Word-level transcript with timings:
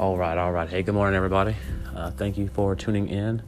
All 0.00 0.16
right, 0.16 0.38
all 0.38 0.50
right. 0.50 0.66
Hey, 0.66 0.82
good 0.82 0.94
morning, 0.94 1.14
everybody. 1.14 1.54
Uh, 1.94 2.10
thank 2.10 2.38
you 2.38 2.48
for 2.48 2.74
tuning 2.74 3.06
in 3.10 3.42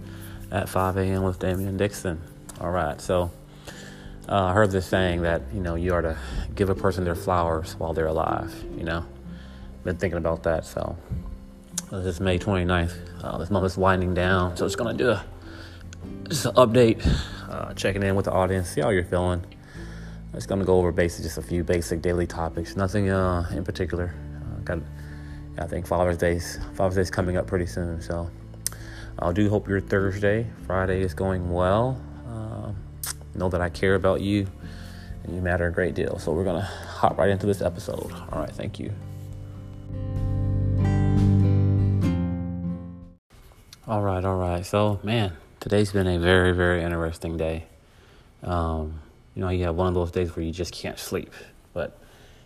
at 0.51 0.69
5 0.69 0.99
a.m. 0.99 1.23
with 1.23 1.39
Damien 1.39 1.79
Dixon. 1.79 2.21
All 2.61 2.71
right, 2.71 3.01
so 3.01 3.31
uh, 4.29 4.45
I 4.45 4.53
heard 4.53 4.71
this 4.71 4.85
saying 4.85 5.23
that 5.23 5.41
you 5.55 5.63
know 5.63 5.77
you 5.77 5.95
are 5.95 6.03
to 6.03 6.19
give 6.55 6.69
a 6.69 6.75
person 6.75 7.05
their 7.05 7.15
flowers 7.15 7.75
while 7.77 7.95
they're 7.95 8.09
alive. 8.09 8.53
You 8.77 8.85
know, 8.85 9.07
been 9.83 9.97
thinking 9.97 10.19
about 10.19 10.43
that. 10.43 10.67
So 10.67 10.95
this 11.91 12.05
is 12.05 12.21
May 12.21 12.39
29th. 12.39 13.25
Uh, 13.25 13.39
this 13.39 13.51
month 13.51 13.65
is 13.65 13.79
winding 13.79 14.13
down, 14.13 14.55
so 14.55 14.67
it's 14.67 14.77
gonna 14.77 14.93
do 14.93 15.09
a 15.09 15.25
just 16.29 16.45
an 16.45 16.53
update, 16.57 17.03
uh, 17.49 17.73
checking 17.73 18.03
in 18.03 18.15
with 18.15 18.27
the 18.27 18.33
audience, 18.33 18.69
see 18.69 18.83
how 18.83 18.91
you're 18.91 19.05
feeling. 19.05 19.43
It's 20.35 20.45
gonna 20.45 20.67
go 20.67 20.77
over 20.77 20.93
basic, 20.93 21.23
just 21.23 21.39
a 21.39 21.43
few 21.43 21.65
basic 21.65 22.03
daily 22.03 22.27
topics. 22.27 22.77
Nothing 22.77 23.09
uh, 23.09 23.51
in 23.57 23.65
particular. 23.65 24.15
Uh, 24.37 24.61
got 24.65 24.81
I 25.59 25.67
think 25.67 25.87
Father's 25.87 26.17
Day's 26.17 26.59
Father's 26.75 26.97
Day's 26.97 27.11
coming 27.11 27.37
up 27.37 27.47
pretty 27.47 27.67
soon, 27.67 28.01
so 28.01 28.31
I 29.19 29.33
do 29.33 29.49
hope 29.49 29.69
your 29.69 29.81
Thursday, 29.81 30.47
Friday 30.67 31.03
is 31.03 31.15
going 31.15 31.51
well. 31.51 32.01
Uh, 32.27 32.73
know 33.35 33.49
that 33.49 33.61
I 33.61 33.69
care 33.69 33.95
about 33.95 34.21
you, 34.21 34.47
and 35.25 35.35
you 35.35 35.43
matter 35.43 35.67
a 35.67 35.73
great 35.73 35.95
deal. 35.95 36.19
So 36.19 36.33
we're 36.33 36.45
gonna 36.45 36.63
hop 36.63 37.19
right 37.19 37.29
into 37.29 37.47
this 37.47 37.61
episode. 37.61 38.13
All 38.33 38.41
right, 38.41 38.51
thank 38.51 38.79
you. 38.79 38.93
All 43.87 44.01
right, 44.01 44.25
all 44.25 44.37
right. 44.37 44.65
So 44.65 45.01
man, 45.03 45.37
today's 45.61 45.93
been 45.93 46.07
a 46.07 46.19
very, 46.19 46.53
very 46.53 46.83
interesting 46.83 47.37
day. 47.37 47.67
Um, 48.43 49.01
you 49.35 49.43
know, 49.43 49.51
you 49.51 49.65
have 49.65 49.77
one 49.77 49.87
of 49.87 49.95
those 49.95 50.11
days 50.11 50.35
where 50.35 50.45
you 50.45 50.53
just 50.53 50.73
can't 50.73 50.99
sleep, 50.99 51.33
but 51.73 51.99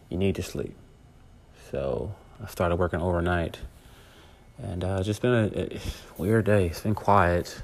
you 0.08 0.18
need 0.18 0.34
to 0.36 0.42
sleep. 0.42 0.74
So 1.70 2.14
I 2.42 2.46
started 2.48 2.76
working 2.76 3.00
overnight, 3.00 3.58
and 4.58 4.84
uh, 4.84 4.96
it's 4.98 5.06
just 5.06 5.22
been 5.22 5.32
a, 5.32 5.74
a, 5.74 5.80
weird 6.18 6.44
day. 6.44 6.66
It's 6.66 6.80
been 6.80 6.94
quiet. 6.94 7.62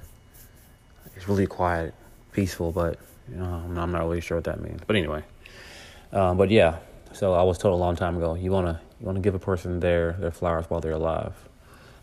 It's 1.14 1.28
really 1.28 1.46
quiet, 1.46 1.94
peaceful, 2.32 2.72
but 2.72 2.98
you 3.30 3.36
know, 3.36 3.44
I'm 3.44 3.74
not, 3.74 3.82
I'm 3.82 3.92
not 3.92 4.00
really 4.00 4.20
sure 4.20 4.38
what 4.38 4.44
that 4.44 4.60
means. 4.60 4.80
But 4.86 4.96
anyway, 4.96 5.22
um, 6.12 6.36
but 6.36 6.50
yeah. 6.50 6.78
So 7.12 7.34
I 7.34 7.42
was 7.42 7.58
told 7.58 7.74
a 7.74 7.76
long 7.76 7.96
time 7.96 8.16
ago, 8.16 8.34
you 8.34 8.50
wanna 8.50 8.80
you 8.98 9.06
wanna 9.06 9.20
give 9.20 9.34
a 9.34 9.38
person 9.38 9.80
their 9.80 10.12
their 10.12 10.30
flowers 10.30 10.64
while 10.68 10.80
they're 10.80 10.92
alive, 10.92 11.34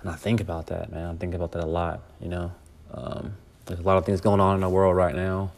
and 0.02 0.10
I 0.12 0.16
think 0.16 0.40
about 0.40 0.68
that, 0.68 0.92
man. 0.92 1.10
I 1.10 1.16
think 1.16 1.34
about 1.34 1.52
that 1.54 1.64
a 1.64 1.68
lot. 1.68 2.02
You 2.22 2.30
know, 2.30 2.52
um, 2.94 3.34
there's 3.66 3.80
a 3.80 3.84
lot 3.84 3.98
of 3.98 4.06
things 4.06 4.22
going 4.22 4.40
on 4.40 4.56
in 4.56 4.62
the 4.62 4.70
world 4.70 4.96
right 4.96 5.16
now. 5.16 5.52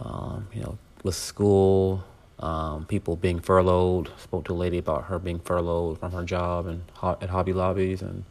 Um, 0.00 0.48
you 0.52 0.62
know, 0.62 0.78
with 1.04 1.14
school, 1.14 2.04
um, 2.40 2.86
people 2.86 3.16
being 3.16 3.38
furloughed. 3.38 4.10
Spoke 4.18 4.44
to 4.46 4.52
a 4.52 4.54
lady 4.54 4.78
about 4.78 5.04
her 5.04 5.18
being 5.18 5.38
furloughed 5.38 5.98
from 5.98 6.12
her 6.12 6.24
job 6.24 6.66
and 6.66 6.82
at 7.02 7.28
Hobby 7.30 7.52
Lobbies 7.52 8.02
and 8.02 8.24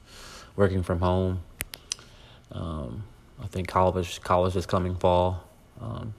working 0.55 0.83
from 0.83 0.99
home. 0.99 1.41
Um, 2.51 3.03
I 3.41 3.47
think 3.47 3.67
college 3.67 4.21
college 4.21 4.55
is 4.55 4.65
coming 4.65 4.95
fall. 4.95 5.43
Um, 5.79 6.13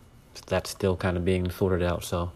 that's 0.46 0.70
still 0.70 0.96
kind 0.96 1.16
of 1.16 1.24
being 1.24 1.50
sorted 1.50 1.82
out. 1.82 2.04
So, 2.04 2.32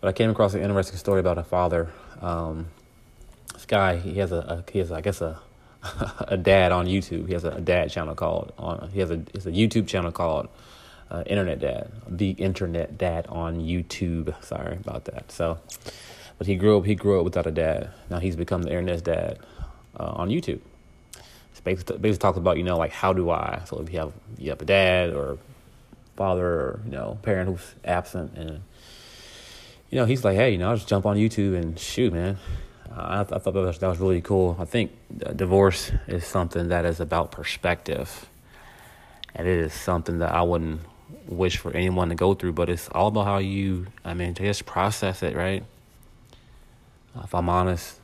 but 0.00 0.08
I 0.08 0.12
came 0.12 0.30
across 0.30 0.54
an 0.54 0.62
interesting 0.62 0.98
story 0.98 1.20
about 1.20 1.38
a 1.38 1.42
father. 1.42 1.90
Um, 2.20 2.66
this 3.54 3.66
guy, 3.66 3.96
he 3.96 4.18
has 4.18 4.32
a, 4.32 4.36
a 4.36 4.70
he 4.70 4.78
has 4.78 4.92
I 4.92 5.00
guess 5.00 5.20
a 5.20 5.40
a 6.28 6.36
dad 6.36 6.72
on 6.72 6.86
YouTube. 6.86 7.26
He 7.26 7.32
has 7.32 7.44
a, 7.44 7.50
a 7.50 7.60
dad 7.60 7.90
channel 7.90 8.14
called 8.14 8.52
on. 8.58 8.90
He 8.92 9.00
has 9.00 9.10
a 9.10 9.16
he 9.16 9.32
has 9.34 9.46
a 9.46 9.52
YouTube 9.52 9.88
channel 9.88 10.12
called 10.12 10.48
uh, 11.10 11.22
Internet 11.26 11.60
Dad, 11.60 11.90
the 12.08 12.30
Internet 12.30 12.98
Dad 12.98 13.26
on 13.28 13.60
YouTube. 13.60 14.34
Sorry 14.44 14.76
about 14.76 15.04
that. 15.06 15.30
So, 15.30 15.58
but 16.38 16.46
he 16.46 16.56
grew 16.56 16.78
up. 16.78 16.84
He 16.84 16.94
grew 16.94 17.18
up 17.18 17.24
without 17.24 17.46
a 17.46 17.52
dad. 17.52 17.90
Now 18.10 18.18
he's 18.18 18.36
become 18.36 18.62
the 18.62 18.70
Internet's 18.70 19.02
dad 19.02 19.38
uh, 19.98 20.12
on 20.16 20.28
YouTube. 20.28 20.60
It's 21.50 21.60
basically, 21.62 21.98
basically 21.98 22.22
talks 22.22 22.38
about 22.38 22.56
you 22.56 22.64
know 22.64 22.76
like 22.76 22.92
how 22.92 23.12
do 23.12 23.30
I? 23.30 23.62
So 23.66 23.80
if 23.80 23.92
you 23.92 23.98
have 24.00 24.12
you 24.38 24.50
have 24.50 24.60
a 24.60 24.64
dad 24.64 25.12
or 25.12 25.38
father 26.16 26.46
or 26.46 26.80
you 26.84 26.92
know 26.92 27.18
parent 27.22 27.50
who's 27.50 27.74
absent 27.84 28.32
and 28.36 28.62
you 29.90 29.98
know 29.98 30.06
he's 30.06 30.24
like 30.24 30.34
hey 30.34 30.50
you 30.50 30.56
know 30.56 30.70
I'll 30.70 30.76
just 30.76 30.88
jump 30.88 31.04
on 31.04 31.16
YouTube 31.16 31.56
and 31.56 31.78
shoot 31.78 32.12
man. 32.12 32.38
I, 32.98 33.24
th- 33.24 33.32
I, 33.32 33.38
thought 33.38 33.52
that 33.52 33.60
was, 33.60 33.78
that 33.80 33.88
was 33.88 33.98
really 33.98 34.22
cool. 34.22 34.56
I 34.58 34.64
think 34.64 34.90
divorce 35.36 35.92
is 36.06 36.24
something 36.24 36.68
that 36.68 36.86
is 36.86 36.98
about 36.98 37.30
perspective, 37.30 38.26
and 39.34 39.46
it 39.46 39.58
is 39.58 39.74
something 39.74 40.20
that 40.20 40.32
I 40.32 40.40
wouldn't 40.40 40.80
wish 41.26 41.56
for 41.56 41.72
anyone 41.72 42.08
to 42.08 42.14
go 42.14 42.34
through, 42.34 42.52
but 42.52 42.68
it's 42.68 42.88
all 42.90 43.08
about 43.08 43.24
how 43.26 43.38
you, 43.38 43.86
I 44.04 44.14
mean, 44.14 44.34
just 44.34 44.66
process 44.66 45.22
it, 45.22 45.36
right? 45.36 45.64
If 47.22 47.34
I'm 47.34 47.48
honest, 47.48 47.98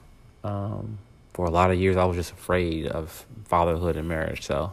um, 0.44 0.98
for 1.32 1.46
a 1.46 1.50
lot 1.50 1.70
of 1.70 1.78
years 1.78 1.96
I 1.96 2.04
was 2.04 2.16
just 2.16 2.32
afraid 2.32 2.86
of 2.86 3.26
fatherhood 3.44 3.96
and 3.96 4.08
marriage. 4.08 4.46
So 4.46 4.72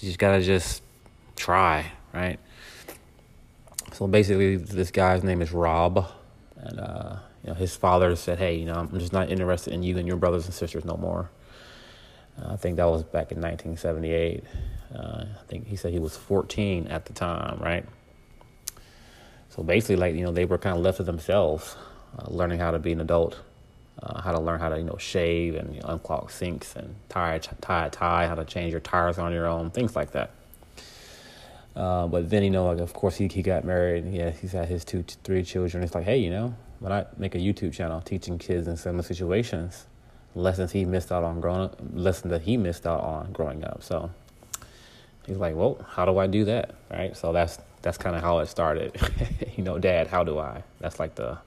you 0.00 0.08
just 0.08 0.18
gotta 0.18 0.42
just 0.42 0.82
try, 1.36 1.92
right? 2.12 2.38
So 3.92 4.06
basically, 4.06 4.56
this 4.56 4.90
guy's 4.90 5.22
name 5.22 5.42
is 5.42 5.52
Rob, 5.52 6.08
and 6.56 6.80
uh, 6.80 7.16
you 7.44 7.50
know 7.50 7.54
his 7.54 7.76
father 7.76 8.16
said, 8.16 8.38
"Hey, 8.38 8.56
you 8.56 8.64
know, 8.64 8.74
I'm 8.74 8.98
just 8.98 9.12
not 9.12 9.30
interested 9.30 9.74
in 9.74 9.82
you 9.82 9.98
and 9.98 10.08
your 10.08 10.16
brothers 10.16 10.46
and 10.46 10.54
sisters 10.54 10.84
no 10.84 10.96
more." 10.96 11.30
Uh, 12.40 12.54
I 12.54 12.56
think 12.56 12.76
that 12.76 12.86
was 12.86 13.02
back 13.02 13.30
in 13.32 13.40
1978. 13.40 14.44
Uh, 14.94 15.24
I 15.24 15.44
think 15.48 15.66
he 15.66 15.76
said 15.76 15.92
he 15.92 15.98
was 15.98 16.16
14 16.16 16.88
at 16.88 17.06
the 17.06 17.12
time, 17.12 17.58
right? 17.60 17.86
So 19.50 19.62
basically, 19.62 19.96
like 19.96 20.14
you 20.14 20.24
know, 20.24 20.32
they 20.32 20.44
were 20.44 20.58
kind 20.58 20.76
of 20.76 20.82
left 20.82 20.98
to 20.98 21.02
themselves, 21.02 21.76
uh, 22.18 22.30
learning 22.30 22.58
how 22.58 22.70
to 22.70 22.78
be 22.78 22.92
an 22.92 23.00
adult, 23.00 23.38
uh, 24.02 24.20
how 24.20 24.32
to 24.32 24.40
learn 24.40 24.60
how 24.60 24.70
to 24.70 24.78
you 24.78 24.84
know 24.84 24.96
shave 24.98 25.54
and 25.54 25.74
you 25.74 25.80
know, 25.82 25.88
unclog 25.88 26.30
sinks 26.30 26.74
and 26.74 26.94
tie 27.08 27.38
tie 27.38 27.86
a 27.86 27.90
tie, 27.90 28.26
how 28.26 28.34
to 28.34 28.44
change 28.44 28.72
your 28.72 28.80
tires 28.80 29.18
on 29.18 29.32
your 29.32 29.46
own, 29.46 29.70
things 29.70 29.94
like 29.94 30.12
that. 30.12 30.30
Uh, 31.76 32.06
but 32.06 32.28
then 32.28 32.42
you 32.42 32.50
know, 32.50 32.66
like 32.66 32.78
of 32.78 32.92
course 32.92 33.16
he 33.16 33.28
he 33.28 33.42
got 33.42 33.64
married. 33.64 34.06
Yeah, 34.10 34.30
he's 34.30 34.52
had 34.52 34.68
his 34.68 34.84
two 34.84 35.04
three 35.24 35.42
children. 35.42 35.82
It's 35.82 35.94
like, 35.94 36.04
hey, 36.04 36.18
you 36.18 36.30
know, 36.30 36.54
when 36.80 36.92
I 36.92 37.06
make 37.16 37.34
a 37.34 37.38
YouTube 37.38 37.72
channel 37.72 38.00
teaching 38.00 38.38
kids 38.38 38.68
in 38.68 38.76
similar 38.76 39.02
situations, 39.02 39.86
lessons 40.34 40.72
he 40.72 40.84
missed 40.84 41.12
out 41.12 41.24
on 41.24 41.40
growing 41.40 41.62
up, 41.62 41.76
lessons 41.92 42.30
that 42.30 42.42
he 42.42 42.56
missed 42.56 42.86
out 42.86 43.00
on 43.00 43.32
growing 43.32 43.64
up. 43.64 43.82
So 43.82 44.10
he's 45.26 45.36
like, 45.36 45.54
well, 45.54 45.84
how 45.88 46.04
do 46.04 46.18
I 46.18 46.26
do 46.26 46.44
that? 46.46 46.74
Right. 46.90 47.16
So 47.16 47.32
that's 47.32 47.58
that's 47.82 47.98
kind 47.98 48.14
of 48.14 48.22
how 48.22 48.38
it 48.38 48.46
started. 48.46 48.96
you 49.56 49.64
know, 49.64 49.78
Dad, 49.78 50.06
how 50.06 50.24
do 50.24 50.38
I? 50.38 50.62
That's 50.80 50.98
like 50.98 51.14
the 51.14 51.38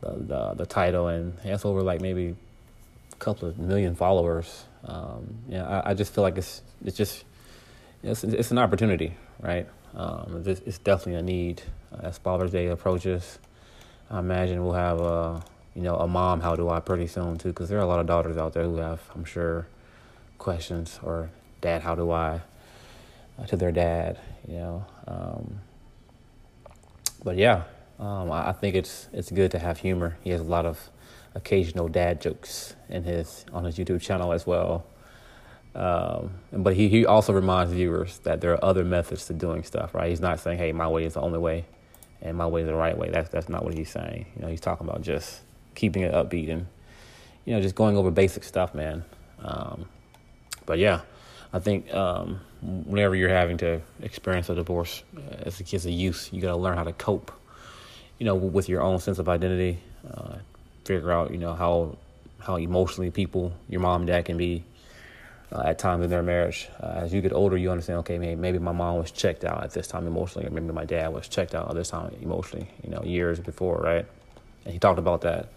the 0.00 0.10
the, 0.10 0.54
the 0.54 0.66
title, 0.66 1.08
and 1.08 1.36
that's 1.44 1.64
over 1.64 1.82
like 1.82 2.00
maybe 2.00 2.34
a 3.12 3.16
couple 3.16 3.48
of 3.48 3.58
million 3.58 3.94
followers. 3.94 4.64
Um, 4.84 5.38
yeah, 5.48 5.66
I, 5.66 5.90
I, 5.90 5.94
just 5.94 6.14
feel 6.14 6.22
like 6.22 6.36
it's 6.36 6.60
it's 6.84 6.96
just 6.96 7.24
it's 8.02 8.22
it's 8.22 8.50
an 8.50 8.58
opportunity, 8.58 9.14
right? 9.40 9.66
Um, 9.94 10.42
it's, 10.44 10.60
it's 10.60 10.78
definitely 10.78 11.14
a 11.14 11.22
need 11.22 11.62
uh, 11.92 12.06
as 12.06 12.18
Father's 12.18 12.50
Day 12.50 12.66
approaches. 12.66 13.38
I 14.10 14.18
imagine 14.18 14.62
we'll 14.62 14.74
have 14.74 15.00
a 15.00 15.42
you 15.74 15.82
know 15.82 15.96
a 15.96 16.06
mom. 16.06 16.40
How 16.40 16.54
do 16.54 16.68
I 16.68 16.80
pretty 16.80 17.06
soon 17.06 17.38
too? 17.38 17.48
Because 17.48 17.68
there 17.68 17.78
are 17.78 17.82
a 17.82 17.86
lot 17.86 18.00
of 18.00 18.06
daughters 18.06 18.36
out 18.36 18.52
there 18.52 18.64
who 18.64 18.76
have, 18.76 19.00
I'm 19.14 19.24
sure, 19.24 19.66
questions 20.36 21.00
or 21.02 21.30
Dad, 21.62 21.82
how 21.82 21.94
do 21.94 22.10
I? 22.10 22.42
Uh, 23.38 23.46
to 23.46 23.56
their 23.56 23.72
dad, 23.72 24.18
you 24.46 24.54
know. 24.54 24.86
Um, 25.08 25.60
but 27.24 27.36
yeah, 27.36 27.64
um, 27.98 28.30
I, 28.30 28.50
I, 28.50 28.52
think 28.52 28.76
it's 28.76 29.08
it's 29.12 29.30
good 29.30 29.50
to 29.50 29.58
have 29.58 29.78
humor. 29.78 30.16
He 30.22 30.30
has 30.30 30.40
a 30.40 30.44
lot 30.44 30.66
of 30.66 30.90
occasional 31.34 31.88
dad 31.88 32.20
jokes 32.20 32.76
in 32.88 33.02
his 33.02 33.44
on 33.52 33.64
his 33.64 33.76
YouTube 33.76 34.00
channel 34.00 34.32
as 34.32 34.46
well. 34.46 34.86
Um, 35.74 36.34
but 36.52 36.76
he, 36.76 36.88
he 36.88 37.04
also 37.04 37.32
reminds 37.32 37.72
viewers 37.72 38.18
that 38.18 38.40
there 38.40 38.52
are 38.52 38.64
other 38.64 38.84
methods 38.84 39.26
to 39.26 39.32
doing 39.32 39.64
stuff, 39.64 39.92
right? 39.92 40.08
He's 40.08 40.20
not 40.20 40.38
saying, 40.38 40.58
hey, 40.58 40.70
my 40.70 40.86
way 40.86 41.04
is 41.04 41.14
the 41.14 41.20
only 41.20 41.40
way 41.40 41.64
and 42.24 42.36
my 42.36 42.46
way 42.46 42.62
is 42.62 42.66
the 42.66 42.74
right 42.74 42.96
way. 42.96 43.10
That's 43.10 43.28
that's 43.28 43.48
not 43.48 43.64
what 43.64 43.74
he's 43.74 43.90
saying. 43.90 44.26
You 44.34 44.42
know, 44.42 44.48
he's 44.48 44.60
talking 44.60 44.88
about 44.88 45.02
just 45.02 45.40
keeping 45.74 46.02
it 46.02 46.12
upbeat 46.12 46.50
and 46.50 46.66
you 47.44 47.54
know, 47.54 47.60
just 47.60 47.74
going 47.74 47.96
over 47.96 48.10
basic 48.10 48.42
stuff, 48.42 48.74
man. 48.74 49.04
Um, 49.40 49.86
but 50.64 50.78
yeah, 50.78 51.02
I 51.52 51.58
think 51.58 51.92
um, 51.92 52.40
whenever 52.64 53.14
you're 53.14 53.28
having 53.28 53.58
to 53.58 53.80
experience 54.00 54.48
a 54.48 54.54
divorce 54.54 55.02
uh, 55.16 55.20
as 55.42 55.60
a 55.60 55.64
kid, 55.64 55.76
as 55.76 55.86
a 55.86 55.92
youth, 55.92 56.30
you 56.32 56.40
got 56.40 56.50
to 56.50 56.56
learn 56.56 56.76
how 56.76 56.84
to 56.84 56.92
cope. 56.92 57.32
You 58.18 58.26
know, 58.26 58.34
with 58.34 58.68
your 58.68 58.80
own 58.80 59.00
sense 59.00 59.18
of 59.18 59.28
identity, 59.28 59.78
uh, 60.12 60.36
figure 60.84 61.12
out 61.12 61.30
you 61.30 61.38
know 61.38 61.54
how 61.54 61.98
how 62.38 62.56
emotionally 62.56 63.10
people, 63.10 63.52
your 63.68 63.80
mom 63.80 64.02
and 64.02 64.08
dad, 64.08 64.24
can 64.24 64.36
be 64.36 64.64
uh, 65.52 65.62
at 65.66 65.78
times 65.78 66.04
in 66.04 66.10
their 66.10 66.22
marriage. 66.22 66.68
Uh, 66.80 67.00
as 67.02 67.12
you 67.12 67.20
get 67.20 67.32
older, 67.32 67.56
you 67.56 67.70
understand. 67.70 67.98
Okay, 68.00 68.18
maybe, 68.18 68.36
maybe 68.36 68.58
my 68.58 68.72
mom 68.72 68.98
was 68.98 69.10
checked 69.10 69.44
out 69.44 69.62
at 69.62 69.72
this 69.72 69.86
time 69.86 70.06
emotionally, 70.06 70.46
or 70.46 70.50
maybe 70.50 70.72
my 70.72 70.84
dad 70.84 71.12
was 71.12 71.28
checked 71.28 71.54
out 71.54 71.68
at 71.68 71.74
this 71.74 71.90
time 71.90 72.14
emotionally. 72.22 72.68
You 72.82 72.90
know, 72.90 73.02
years 73.02 73.40
before, 73.40 73.78
right? 73.78 74.06
And 74.64 74.72
he 74.72 74.78
talked 74.78 74.98
about 74.98 75.22
that. 75.22 75.48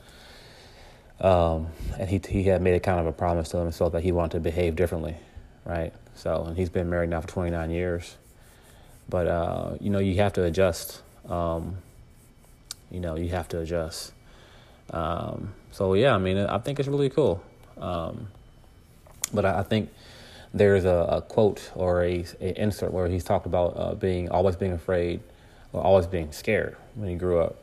Um, 1.19 1.67
and 1.97 2.09
he 2.09 2.19
he 2.27 2.43
had 2.43 2.61
made 2.61 2.75
a 2.75 2.79
kind 2.79 2.99
of 2.99 3.05
a 3.05 3.13
promise 3.13 3.49
to 3.49 3.57
himself 3.57 3.93
that 3.93 4.03
he 4.03 4.11
wanted 4.11 4.33
to 4.33 4.39
behave 4.39 4.75
differently 4.75 5.15
right? 5.67 5.93
So, 6.17 6.43
and 6.45 6.57
he's 6.57 6.69
been 6.69 6.89
married 6.89 7.09
now 7.09 7.21
for 7.21 7.27
29 7.27 7.69
years. 7.71 8.17
But, 9.09 9.27
uh, 9.27 9.75
you 9.79 9.89
know, 9.89 9.99
you 9.99 10.15
have 10.17 10.33
to 10.33 10.43
adjust. 10.43 11.01
Um, 11.29 11.77
you 12.91 12.99
know, 12.99 13.15
you 13.15 13.29
have 13.29 13.47
to 13.49 13.59
adjust. 13.59 14.13
Um, 14.91 15.53
so, 15.71 15.93
yeah, 15.93 16.15
I 16.15 16.17
mean, 16.17 16.37
I 16.37 16.57
think 16.57 16.79
it's 16.79 16.89
really 16.89 17.09
cool. 17.09 17.43
Um, 17.79 18.27
But 19.33 19.45
I, 19.45 19.59
I 19.59 19.63
think 19.63 19.89
there's 20.53 20.85
a, 20.85 21.07
a, 21.17 21.21
quote 21.21 21.71
or 21.75 22.03
a, 22.03 22.25
a, 22.41 22.61
insert 22.61 22.91
where 22.93 23.07
he's 23.07 23.23
talked 23.23 23.45
about 23.45 23.73
uh, 23.75 23.95
being 23.95 24.29
always 24.29 24.55
being 24.55 24.71
afraid 24.71 25.19
or 25.73 25.83
always 25.83 26.07
being 26.07 26.31
scared 26.31 26.75
when 26.95 27.09
he 27.09 27.15
grew 27.15 27.39
up, 27.41 27.55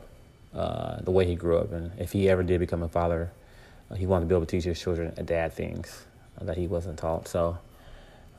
uh, 0.53 1.01
the 1.01 1.11
way 1.11 1.25
he 1.25 1.35
grew 1.35 1.57
up, 1.57 1.71
and 1.71 1.91
if 1.99 2.11
he 2.11 2.29
ever 2.29 2.43
did 2.43 2.59
become 2.59 2.83
a 2.83 2.87
father, 2.87 3.31
uh, 3.89 3.95
he 3.95 4.05
wanted 4.05 4.25
to 4.25 4.27
be 4.29 4.35
able 4.35 4.45
to 4.45 4.51
teach 4.51 4.63
his 4.63 4.79
children 4.79 5.13
dad 5.25 5.53
things 5.53 6.05
that 6.39 6.57
he 6.57 6.67
wasn't 6.67 6.97
taught. 6.97 7.27
So 7.27 7.57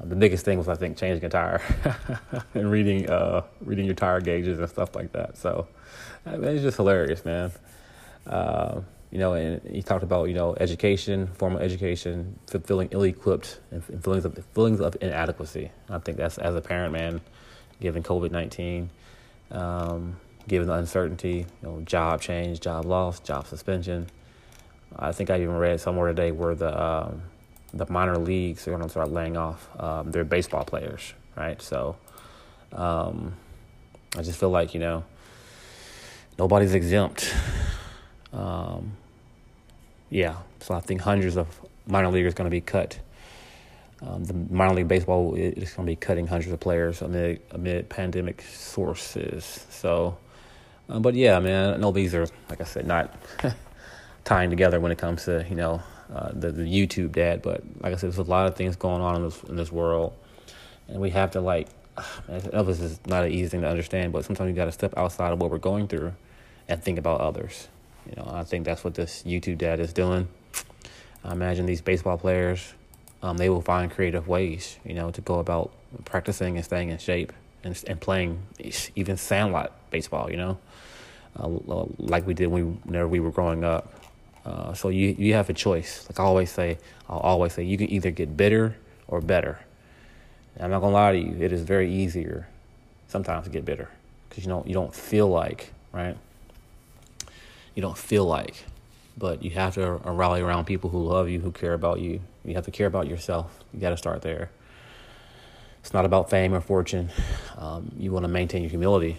the 0.05 0.17
biggest 0.17 0.45
thing 0.45 0.59
was 0.59 0.69
I 0.69 0.75
think 0.75 0.97
changing 0.97 1.25
a 1.25 1.29
tire 1.29 1.61
and 2.55 2.71
reading 2.71 3.09
uh, 3.09 3.43
reading 3.61 3.87
your 3.87 3.95
tire 3.95 4.21
gauges 4.21 4.59
and 4.59 4.69
stuff 4.69 4.95
like 4.95 5.13
that. 5.13 5.37
So 5.37 5.67
I 6.27 6.37
mean, 6.37 6.51
it's 6.51 6.63
just 6.63 6.77
hilarious, 6.77 7.25
man. 7.25 7.53
Uh, 8.27 8.81
you 9.11 9.19
know, 9.19 9.35
and 9.35 9.63
he 9.71 9.83
talked 9.83 10.03
about 10.03 10.25
you 10.25 10.35
know 10.35 10.55
education, 10.59 11.29
formal 11.29 11.61
education, 11.61 12.39
feeling 12.65 12.89
ill-equipped, 12.91 13.61
and 13.71 13.83
feelings 14.03 14.25
of 14.25 14.45
feelings 14.55 14.81
of 14.81 14.97
inadequacy. 15.01 15.71
I 15.89 15.99
think 15.99 16.19
that's 16.19 16.39
as 16.39 16.55
a 16.55 16.61
parent, 16.61 16.93
man, 16.93 17.21
given 17.81 18.03
COVID 18.03 18.31
nineteen, 18.31 18.91
um, 19.51 20.17
given 20.49 20.69
the 20.69 20.75
uncertainty, 20.75 21.47
you 21.63 21.69
know, 21.69 21.81
job 21.83 22.21
change, 22.21 22.61
job 22.61 22.85
loss, 22.85 23.21
job 23.21 23.47
suspension. 23.47 24.09
I 24.99 25.13
think 25.13 25.31
I 25.31 25.37
even 25.37 25.57
read 25.57 25.81
somewhere 25.81 26.09
today 26.09 26.33
where 26.33 26.55
the 26.55 26.83
um, 26.83 27.23
the 27.77 27.87
minor 27.91 28.19
leagues 28.19 28.67
are 28.67 28.71
going 28.71 28.83
to 28.83 28.89
start 28.89 29.11
laying 29.11 29.37
off 29.37 29.69
um, 29.81 30.11
their 30.11 30.25
baseball 30.25 30.65
players, 30.65 31.15
right? 31.37 31.61
So, 31.61 31.97
um, 32.73 33.35
I 34.17 34.23
just 34.23 34.39
feel 34.39 34.51
like 34.51 34.75
you 34.75 34.81
know 34.81 35.05
nobody's 36.39 36.75
exempt. 36.75 37.35
Um, 38.33 38.93
yeah, 40.11 40.37
so 40.61 40.75
I 40.75 40.81
think 40.81 41.01
hundreds 41.01 41.37
of 41.37 41.49
minor 41.87 42.11
leaguers 42.11 42.35
going 42.35 42.47
to 42.47 42.51
be 42.51 42.61
cut. 42.61 42.99
Um, 44.03 44.25
the 44.25 44.35
minor 44.35 44.75
league 44.75 44.89
baseball 44.89 45.35
is 45.35 45.73
going 45.73 45.87
to 45.87 45.93
be 45.93 45.97
cutting 45.97 46.27
hundreds 46.27 46.53
of 46.53 46.61
players 46.61 47.03
amid 47.03 47.41
amid 47.51 47.89
pandemic 47.89 48.43
sources. 48.43 49.67
So, 49.71 50.19
um, 50.89 51.03
but 51.03 51.15
yeah, 51.15 51.39
man, 51.41 51.75
I 51.75 51.77
know 51.77 51.93
these 51.93 52.15
are 52.15 52.27
like 52.51 52.61
I 52.61 52.65
said, 52.65 52.87
not 52.87 53.15
tying 54.25 54.51
together 54.51 54.81
when 54.81 54.93
it 54.93 54.99
comes 54.99 55.25
to 55.25 55.47
you 55.49 55.57
know 55.57 55.83
uh, 56.15 56.31
the, 56.33 56.53
the 56.53 56.63
YouTube 56.63 57.13
dad. 57.13 57.43
But 57.43 57.63
like 57.81 57.93
I 57.93 57.97
said, 57.97 58.11
there's 58.11 58.19
a 58.19 58.31
lot 58.31 58.47
of 58.47 58.57
things 58.57 58.77
going 58.77 59.03
on 59.03 59.17
in 59.17 59.23
this 59.25 59.43
in 59.45 59.57
this 59.57 59.73
world, 59.73 60.15
and 60.89 61.01
we 61.01 61.11
have 61.11 61.33
to 61.33 61.41
like. 61.41 61.69
This 62.29 62.81
is 62.81 63.01
not 63.07 63.25
an 63.25 63.33
easy 63.33 63.49
thing 63.49 63.63
to 63.63 63.69
understand, 63.69 64.13
but 64.13 64.25
sometimes 64.25 64.49
you 64.49 64.55
got 64.55 64.67
to 64.67 64.73
step 64.73 64.93
outside 64.97 65.33
of 65.33 65.41
what 65.41 65.51
we're 65.51 65.59
going 65.59 65.89
through 65.89 66.13
and 66.69 66.83
think 66.83 66.99
about 66.99 67.21
others. 67.21 67.69
You 68.09 68.17
know, 68.17 68.31
I 68.31 68.45
think 68.45 68.65
that's 68.65 68.85
what 68.85 68.95
this 68.95 69.23
YouTube 69.25 69.59
dad 69.59 69.81
is 69.81 69.93
doing. 69.93 70.29
I 71.25 71.33
imagine 71.33 71.67
these 71.67 71.81
baseball 71.81 72.19
players, 72.19 72.75
um, 73.23 73.37
they 73.37 73.49
will 73.49 73.63
find 73.63 73.91
creative 73.91 74.29
ways, 74.29 74.79
you 74.85 74.95
know, 74.95 75.11
to 75.11 75.21
go 75.21 75.39
about 75.39 75.73
practicing 76.05 76.57
and 76.57 76.65
staying 76.65 76.91
in 76.91 76.99
shape 76.99 77.33
and 77.65 77.83
and 77.87 78.01
playing 78.01 78.43
even 78.95 79.17
sandlot 79.17 79.73
baseball, 79.91 80.31
you 80.31 80.37
know, 80.37 80.59
uh, 81.39 81.49
like 81.99 82.27
we 82.27 82.35
did 82.35 82.47
when 82.49 82.67
we, 82.67 82.73
whenever 82.85 83.09
we 83.09 83.21
were 83.21 83.31
growing 83.31 83.65
up. 83.65 83.93
Uh, 84.47 84.73
so 84.73 84.89
you 84.89 85.17
you 85.19 85.35
have 85.35 85.51
a 85.51 85.53
choice. 85.53 86.07
Like 86.09 86.21
I 86.21 86.23
always 86.23 86.51
say, 86.53 86.79
I'll 87.11 87.19
always 87.19 87.53
say 87.53 87.65
you 87.65 87.77
can 87.77 87.91
either 87.91 88.13
get 88.13 88.37
bitter 88.37 88.77
or 89.09 89.21
better. 89.21 89.59
And 90.55 90.65
I'm 90.65 90.71
not 90.71 90.81
gonna 90.81 90.95
lie 90.95 91.13
to 91.13 91.19
you, 91.19 91.37
it 91.41 91.53
is 91.53 91.63
very 91.63 91.93
easier 91.93 92.47
sometimes 93.09 93.45
to 93.45 93.51
get 93.51 93.65
bitter 93.65 93.91
because 94.29 94.45
you 94.45 94.49
don't 94.49 94.67
you 94.67 94.75
don't 94.75 94.95
feel 94.95 95.29
like 95.29 95.73
right 95.93 96.17
you 97.77 97.83
don't 97.83 97.97
feel 97.97 98.25
like. 98.25 98.65
But 99.19 99.43
you 99.43 99.51
have 99.53 99.75
to 99.75 99.93
rally 99.93 100.41
around 100.41 100.65
people 100.65 100.91
who 100.91 101.03
love 101.03 101.29
you, 101.29 101.41
who 101.41 101.53
care 101.53 101.73
about 101.73 102.01
you. 102.01 102.21
You 102.45 102.55
have 102.55 102.65
to 102.65 102.71
care 102.71 102.87
about 102.87 103.07
yourself. 103.07 103.65
You 103.73 103.81
got 103.81 103.91
to 103.91 103.97
start 103.97 104.23
there. 104.23 104.51
It's 105.81 105.95
not 105.95 106.05
about 106.05 106.29
fame 106.29 106.53
or 106.53 106.61
fortune. 106.61 107.11
Um, 107.57 107.93
you 107.99 108.13
want 108.13 108.25
to 108.25 108.29
maintain 108.29 108.63
your 108.63 108.71
humility, 108.71 109.17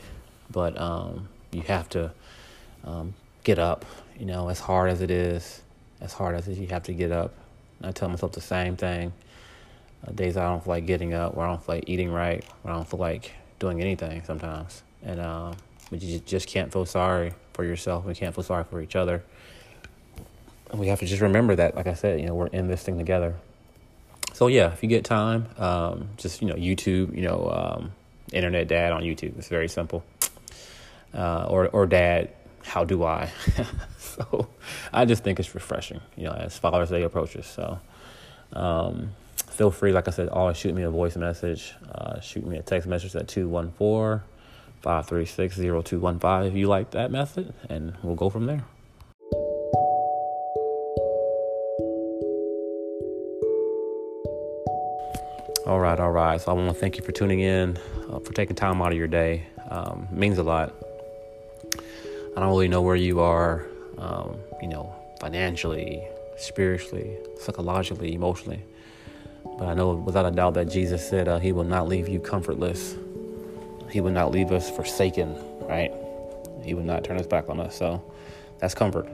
but 0.51 0.79
um, 0.79 1.29
you 1.51 1.61
have 1.61 1.89
to 1.89 2.11
um, 2.83 3.15
get 3.47 3.57
up. 3.57 3.85
You 4.19 4.25
know, 4.25 4.49
as 4.49 4.59
hard 4.59 4.89
as 4.91 5.01
it 5.01 5.09
is, 5.09 5.61
as 6.01 6.11
hard 6.11 6.35
as 6.35 6.47
it 6.47 6.57
you 6.57 6.67
have 6.67 6.83
to 6.83 6.93
get 6.93 7.11
up. 7.11 7.33
I 7.81 7.91
tell 7.91 8.09
myself 8.09 8.33
the 8.33 8.41
same 8.41 8.75
thing. 8.75 9.13
Uh, 10.05 10.11
days 10.11 10.35
I 10.35 10.43
don't 10.43 10.63
feel 10.63 10.73
like 10.73 10.85
getting 10.85 11.13
up, 11.13 11.33
where 11.33 11.45
I 11.45 11.49
don't 11.49 11.63
feel 11.63 11.75
like 11.75 11.85
eating 11.87 12.11
right, 12.11 12.43
where 12.61 12.73
I 12.73 12.77
don't 12.77 12.87
feel 12.87 12.99
like 12.99 13.31
doing 13.59 13.79
anything 13.79 14.23
sometimes. 14.25 14.83
And 15.01 15.19
uh, 15.19 15.53
but 15.89 16.01
you 16.01 16.19
just 16.19 16.47
can't 16.47 16.73
feel 16.73 16.85
sorry 16.85 17.33
for 17.53 17.63
yourself. 17.63 18.05
We 18.05 18.15
can't 18.15 18.35
feel 18.35 18.43
sorry 18.43 18.65
for 18.65 18.81
each 18.81 18.95
other. 18.95 19.23
And 20.69 20.79
we 20.79 20.87
have 20.87 20.99
to 20.99 21.05
just 21.05 21.21
remember 21.21 21.55
that, 21.55 21.75
like 21.75 21.87
I 21.87 21.93
said, 21.93 22.19
you 22.19 22.25
know, 22.25 22.35
we're 22.35 22.47
in 22.47 22.67
this 22.67 22.83
thing 22.83 22.97
together. 22.97 23.35
So 24.33 24.47
yeah, 24.47 24.73
if 24.73 24.83
you 24.83 24.89
get 24.89 25.05
time, 25.05 25.47
um, 25.57 26.09
just 26.17 26.41
you 26.41 26.49
know, 26.49 26.55
YouTube, 26.55 27.15
you 27.15 27.21
know, 27.21 27.49
um, 27.49 27.91
internet 28.33 28.67
dad 28.67 28.91
on 28.91 29.03
YouTube. 29.03 29.37
It's 29.37 29.47
very 29.47 29.69
simple. 29.69 30.03
Uh, 31.13 31.45
or 31.49 31.67
or 31.69 31.85
dad, 31.85 32.29
how 32.67 32.83
do 32.83 33.03
I? 33.03 33.31
so 33.97 34.47
I 34.93 35.05
just 35.05 35.23
think 35.23 35.39
it's 35.39 35.55
refreshing, 35.55 36.01
you 36.15 36.25
know, 36.25 36.33
as 36.33 36.57
Father's 36.57 36.89
Day 36.89 37.03
approaches. 37.03 37.45
So 37.45 37.79
um, 38.53 39.11
feel 39.49 39.71
free, 39.71 39.91
like 39.91 40.07
I 40.07 40.11
said, 40.11 40.29
always 40.29 40.57
shoot 40.57 40.75
me 40.75 40.83
a 40.83 40.91
voice 40.91 41.15
message. 41.15 41.73
Uh, 41.91 42.19
shoot 42.19 42.45
me 42.45 42.57
a 42.57 42.61
text 42.61 42.87
message 42.87 43.15
at 43.15 43.27
two 43.27 43.47
one 43.47 43.71
four. 43.71 44.23
536 44.81 45.57
0215 45.57 46.51
if 46.51 46.57
you 46.57 46.67
like 46.67 46.91
that 46.91 47.11
method, 47.11 47.53
and 47.69 47.93
we'll 48.03 48.15
go 48.15 48.29
from 48.29 48.45
there. 48.45 48.63
All 55.65 55.79
right, 55.79 55.99
all 55.99 56.11
right. 56.11 56.39
So 56.39 56.51
I 56.51 56.53
want 56.53 56.69
to 56.69 56.73
thank 56.73 56.95
you 56.95 57.03
for 57.03 57.11
tuning 57.11 57.41
in, 57.41 57.77
uh, 58.09 58.19
for 58.19 58.31
taking 58.31 58.55
time 58.55 58.81
out 58.81 58.93
of 58.93 58.97
your 58.97 59.07
day. 59.07 59.47
Um, 59.69 60.07
means 60.11 60.37
a 60.37 60.43
lot. 60.43 60.73
I 62.37 62.39
don't 62.39 62.49
really 62.49 62.67
know 62.67 62.83
where 62.83 62.95
you 62.95 63.19
are, 63.19 63.65
um, 63.97 64.37
you 64.61 64.67
know, 64.67 64.93
financially, 65.19 66.03
spiritually, 66.37 67.17
psychologically, 67.39 68.13
emotionally. 68.13 68.61
But 69.57 69.67
I 69.67 69.73
know 69.73 69.95
without 69.95 70.27
a 70.27 70.29
doubt 70.29 70.53
that 70.53 70.65
Jesus 70.65 71.09
said 71.09 71.27
uh, 71.27 71.39
he 71.39 71.51
will 71.51 71.63
not 71.63 71.87
leave 71.87 72.07
you 72.07 72.19
comfortless. 72.19 72.95
He 73.89 74.01
will 74.01 74.11
not 74.11 74.29
leave 74.29 74.51
us 74.51 74.69
forsaken, 74.69 75.35
right? 75.61 75.91
He 76.63 76.75
will 76.75 76.83
not 76.83 77.03
turn 77.03 77.17
his 77.17 77.25
back 77.25 77.49
on 77.49 77.59
us. 77.59 77.75
So 77.75 78.03
that's 78.59 78.75
comfort. 78.75 79.07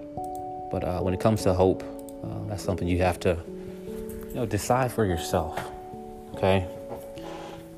But 0.70 0.84
uh, 0.84 1.00
when 1.00 1.14
it 1.14 1.22
comes 1.22 1.44
to 1.44 1.54
hope, 1.54 1.82
uh, 2.26 2.50
that's 2.50 2.62
something 2.62 2.90
you 2.90 2.98
have 3.04 3.22
to, 3.22 3.38
you 4.28 4.34
know, 4.34 4.46
decide 4.46 4.92
for 4.92 5.06
yourself. 5.06 5.58
Okay. 6.34 6.68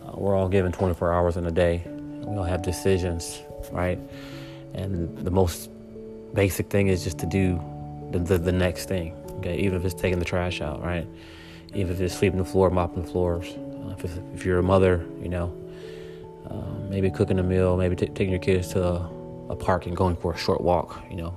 Uh, 0.07 0.11
we're 0.15 0.35
all 0.35 0.49
given 0.49 0.71
24 0.71 1.13
hours 1.13 1.37
in 1.37 1.45
a 1.45 1.51
day. 1.51 1.83
We 1.85 2.35
all 2.35 2.43
have 2.43 2.63
decisions, 2.63 3.43
right? 3.71 3.99
And 4.75 5.17
the 5.17 5.32
most 5.32 5.70
basic 6.34 6.70
thing 6.70 6.88
is 6.88 7.03
just 7.03 7.17
to 7.20 7.25
do 7.25 7.62
the, 8.12 8.20
the, 8.20 8.38
the 8.38 8.51
next 8.51 8.88
thing. 8.88 9.15
Okay, 9.38 9.58
even 9.58 9.77
if 9.77 9.86
it's 9.86 10.00
taking 10.00 10.20
the 10.20 10.25
trash 10.25 10.62
out, 10.62 10.84
right? 10.84 11.08
Even 11.74 11.94
if 11.94 12.01
it's 12.01 12.15
sweeping 12.17 12.38
the 12.38 12.46
floor, 12.46 12.70
mopping 12.70 13.03
the 13.03 13.10
floors. 13.10 13.51
Uh, 13.51 13.96
if, 13.98 14.17
if 14.34 14.46
you're 14.46 14.60
a 14.60 14.63
mother, 14.63 15.05
you 15.22 15.29
know, 15.29 15.53
um, 16.50 16.89
maybe 16.89 17.10
cooking 17.10 17.39
a 17.39 17.44
meal, 17.44 17.75
maybe 17.77 17.96
t- 17.96 18.08
taking 18.08 18.29
your 18.29 18.39
kids 18.39 18.70
to 18.70 18.84
a, 18.84 19.10
a, 19.50 19.55
park 19.55 19.86
and 19.86 19.96
going 19.96 20.15
for 20.15 20.34
a 20.34 20.38
short 20.38 20.62
walk, 20.62 21.03
you 21.10 21.17
know. 21.17 21.36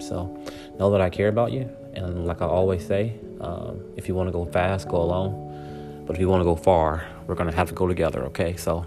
So 0.00 0.42
know 0.78 0.90
that 0.90 1.00
I 1.00 1.10
care 1.10 1.28
about 1.28 1.52
you. 1.52 1.70
And 1.94 2.26
like 2.26 2.40
I 2.40 2.46
always 2.46 2.86
say, 2.86 3.14
um, 3.40 3.82
if 3.96 4.08
you 4.08 4.14
want 4.14 4.28
to 4.28 4.32
go 4.32 4.44
fast, 4.46 4.88
go 4.88 4.96
alone. 4.96 6.04
But 6.06 6.16
if 6.16 6.20
you 6.20 6.28
want 6.28 6.40
to 6.40 6.44
go 6.44 6.56
far, 6.56 7.06
we're 7.26 7.34
going 7.34 7.50
to 7.50 7.56
have 7.56 7.68
to 7.68 7.74
go 7.74 7.86
together, 7.86 8.24
okay? 8.24 8.56
So, 8.56 8.84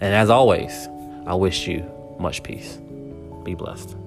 and 0.00 0.14
as 0.14 0.30
always, 0.30 0.88
I 1.26 1.34
wish 1.34 1.68
you 1.68 1.88
much 2.18 2.42
peace. 2.42 2.78
Be 3.44 3.54
blessed. 3.54 4.03